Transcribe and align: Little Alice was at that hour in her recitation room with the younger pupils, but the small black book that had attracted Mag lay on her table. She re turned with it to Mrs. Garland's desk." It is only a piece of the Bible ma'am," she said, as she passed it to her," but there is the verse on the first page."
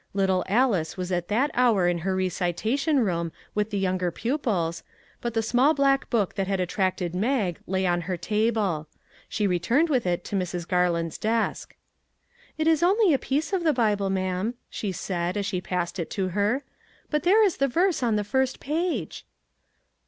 Little 0.15 0.43
Alice 0.49 0.97
was 0.97 1.11
at 1.11 1.27
that 1.27 1.51
hour 1.53 1.87
in 1.87 1.99
her 1.99 2.15
recitation 2.15 3.01
room 3.01 3.31
with 3.53 3.69
the 3.69 3.77
younger 3.77 4.09
pupils, 4.09 4.81
but 5.21 5.35
the 5.35 5.43
small 5.43 5.75
black 5.75 6.09
book 6.09 6.33
that 6.33 6.47
had 6.47 6.59
attracted 6.59 7.13
Mag 7.13 7.59
lay 7.67 7.85
on 7.85 8.01
her 8.09 8.17
table. 8.17 8.87
She 9.29 9.45
re 9.45 9.59
turned 9.59 9.89
with 9.91 10.07
it 10.07 10.23
to 10.23 10.35
Mrs. 10.35 10.67
Garland's 10.67 11.19
desk." 11.19 11.75
It 12.57 12.65
is 12.65 12.81
only 12.81 13.13
a 13.13 13.19
piece 13.19 13.53
of 13.53 13.63
the 13.63 13.73
Bible 13.73 14.09
ma'am," 14.09 14.55
she 14.71 14.91
said, 14.91 15.37
as 15.37 15.45
she 15.45 15.61
passed 15.61 15.99
it 15.99 16.09
to 16.09 16.29
her," 16.29 16.63
but 17.11 17.21
there 17.21 17.43
is 17.45 17.57
the 17.57 17.67
verse 17.67 18.01
on 18.01 18.15
the 18.15 18.23
first 18.23 18.59
page." 18.59 19.23